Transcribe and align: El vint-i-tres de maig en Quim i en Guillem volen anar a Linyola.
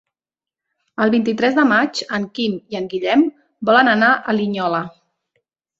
El 1.05 1.13
vint-i-tres 1.15 1.59
de 1.59 1.67
maig 1.73 2.01
en 2.19 2.27
Quim 2.39 2.57
i 2.75 2.81
en 2.83 2.91
Guillem 2.95 3.29
volen 3.71 3.95
anar 3.97 4.13
a 4.35 4.39
Linyola. 4.41 4.87